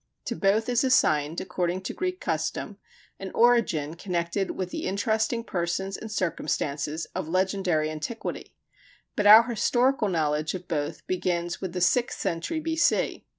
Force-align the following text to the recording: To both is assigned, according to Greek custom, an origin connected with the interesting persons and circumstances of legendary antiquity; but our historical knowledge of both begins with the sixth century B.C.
To 0.25 0.35
both 0.35 0.67
is 0.67 0.83
assigned, 0.83 1.39
according 1.39 1.81
to 1.81 1.93
Greek 1.93 2.19
custom, 2.19 2.77
an 3.19 3.31
origin 3.35 3.93
connected 3.93 4.49
with 4.49 4.71
the 4.71 4.85
interesting 4.87 5.43
persons 5.43 5.95
and 5.95 6.11
circumstances 6.11 7.05
of 7.13 7.27
legendary 7.27 7.91
antiquity; 7.91 8.55
but 9.15 9.27
our 9.27 9.43
historical 9.43 10.07
knowledge 10.09 10.55
of 10.55 10.67
both 10.67 11.05
begins 11.05 11.61
with 11.61 11.73
the 11.73 11.81
sixth 11.81 12.19
century 12.19 12.59
B.C. 12.59 13.27